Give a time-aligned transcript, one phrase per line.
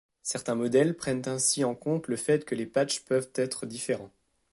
[0.23, 4.09] Certains modèles prennent ainsi en compte le fait que les patchs peuvent être différents.